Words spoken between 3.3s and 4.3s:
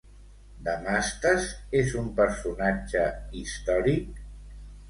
històric?